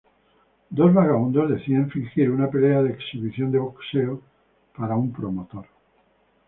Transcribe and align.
Dos 0.71 0.91
vagabundos 0.95 1.47
deciden 1.51 1.91
fingir 1.91 2.31
una 2.31 2.49
pelea 2.49 2.81
de 2.81 2.89
exhibición 2.93 3.51
de 3.51 3.59
boxeo 3.59 4.19
para 4.75 4.95
un 4.95 5.13
promotor. 5.13 5.67